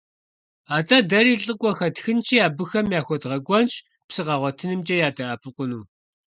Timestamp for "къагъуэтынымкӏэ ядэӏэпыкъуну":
4.27-5.83